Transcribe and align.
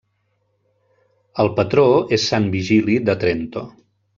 El 1.45 1.51
patró 1.59 1.85
és 2.17 2.27
San 2.33 2.51
Vigili 2.57 2.99
de 3.11 3.17
Trento. 3.25 3.67